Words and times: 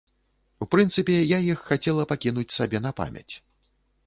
У 0.65 0.67
прынцыпе, 0.75 1.17
я 1.31 1.39
іх 1.51 1.59
хацела 1.69 2.07
пакінуць 2.13 2.47
сабе 2.57 2.83
на 2.89 2.95
памяць. 3.03 3.29